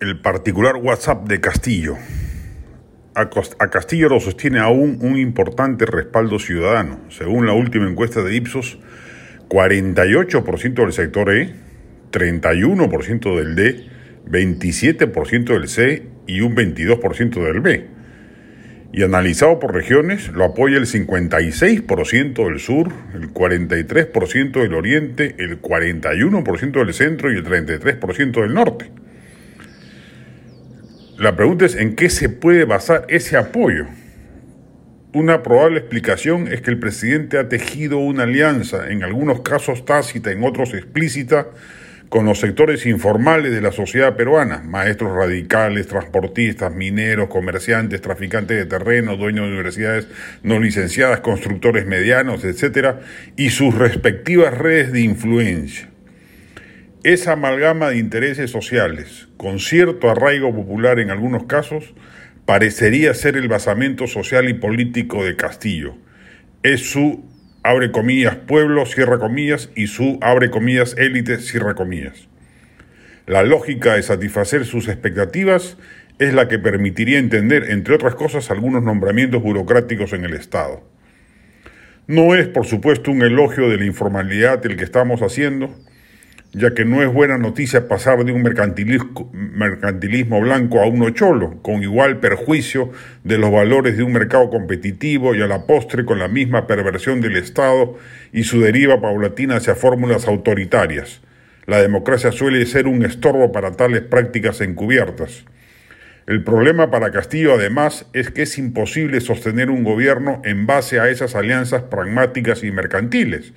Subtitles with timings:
[0.00, 1.96] el particular WhatsApp de Castillo.
[3.14, 7.00] A Castillo lo sostiene aún un importante respaldo ciudadano.
[7.10, 8.78] Según la última encuesta de Ipsos,
[9.48, 11.54] 48% del sector E,
[12.12, 13.88] 31% del D,
[14.26, 17.88] 27% del C y un 22% del B.
[18.92, 25.60] Y analizado por regiones, lo apoya el 56% del sur, el 43% del oriente, el
[25.60, 28.90] 41% del centro y el 33% del norte.
[31.20, 33.84] La pregunta es en qué se puede basar ese apoyo.
[35.12, 40.32] Una probable explicación es que el presidente ha tejido una alianza, en algunos casos tácita,
[40.32, 41.48] en otros explícita,
[42.08, 48.64] con los sectores informales de la sociedad peruana, maestros radicales, transportistas, mineros, comerciantes, traficantes de
[48.64, 50.08] terreno, dueños de universidades
[50.42, 53.00] no licenciadas, constructores medianos, etcétera,
[53.36, 55.89] y sus respectivas redes de influencia.
[57.02, 61.94] Esa amalgama de intereses sociales, con cierto arraigo popular en algunos casos,
[62.44, 65.94] parecería ser el basamento social y político de Castillo.
[66.62, 67.24] Es su,
[67.62, 72.28] abre comillas, pueblo, cierra comillas, y su, abre comillas, élite, cierra comillas.
[73.26, 75.78] La lógica de satisfacer sus expectativas
[76.18, 80.86] es la que permitiría entender, entre otras cosas, algunos nombramientos burocráticos en el Estado.
[82.06, 85.74] No es, por supuesto, un elogio de la informalidad el que estamos haciendo,
[86.52, 91.82] ya que no es buena noticia pasar de un mercantilismo, blanco a uno cholo, con
[91.82, 92.90] igual perjuicio
[93.22, 97.20] de los valores de un mercado competitivo y a la postre con la misma perversión
[97.20, 97.96] del Estado
[98.32, 101.20] y su deriva paulatina hacia fórmulas autoritarias.
[101.66, 105.44] La democracia suele ser un estorbo para tales prácticas encubiertas.
[106.26, 111.08] El problema para Castillo, además, es que es imposible sostener un gobierno en base a
[111.08, 113.52] esas alianzas pragmáticas y mercantiles.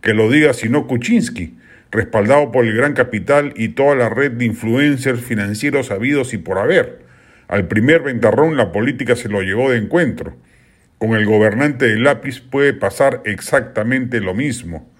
[0.00, 1.56] Que lo diga sino Kuczynski,
[1.90, 6.58] respaldado por el gran capital y toda la red de influencers financieros habidos y por
[6.58, 7.00] haber.
[7.48, 10.36] Al primer ventarrón la política se lo llevó de encuentro.
[10.98, 14.92] Con el gobernante de lápiz puede pasar exactamente lo mismo.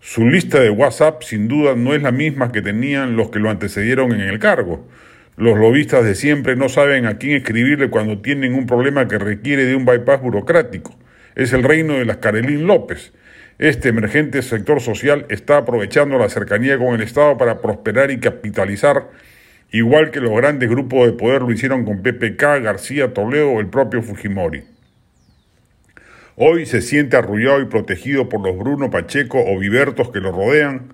[0.00, 3.50] Su lista de WhatsApp sin duda no es la misma que tenían los que lo
[3.50, 4.88] antecedieron en el cargo.
[5.36, 9.64] Los lobistas de siempre no saben a quién escribirle cuando tienen un problema que requiere
[9.64, 10.98] de un bypass burocrático.
[11.36, 13.12] Es el reino de las Carolín López.
[13.58, 19.08] Este emergente sector social está aprovechando la cercanía con el Estado para prosperar y capitalizar,
[19.72, 23.66] igual que los grandes grupos de poder lo hicieron con PPK, García, Toledo o el
[23.66, 24.62] propio Fujimori.
[26.36, 30.92] Hoy se siente arrullado y protegido por los Bruno Pacheco o Vibertos que lo rodean,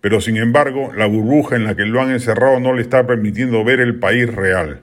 [0.00, 3.62] pero sin embargo la burbuja en la que lo han encerrado no le está permitiendo
[3.62, 4.80] ver el país real,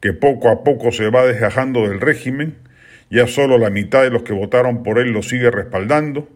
[0.00, 2.56] que poco a poco se va desgajando del régimen,
[3.10, 6.28] ya solo la mitad de los que votaron por él lo sigue respaldando,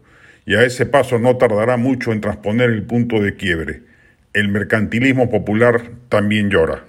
[0.46, 3.82] y a ese paso no tardará mucho en transponer el punto de quiebre.
[4.32, 6.84] El mercantilismo popular también llora.